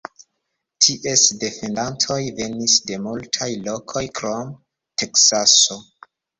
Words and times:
Ties 0.85 1.25
defendantoj 1.43 2.17
venis 2.41 2.79
de 2.89 2.99
multaj 3.05 3.51
lokoj 3.69 4.05
krom 4.23 4.53
Teksaso. 5.05 5.83